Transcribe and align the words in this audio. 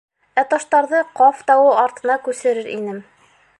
Ә 0.41 0.43
таштарҙы 0.53 1.01
Ҡаф 1.19 1.45
тауы 1.51 1.77
артына 1.83 2.17
күсерер 2.29 2.73
инем. 2.79 3.01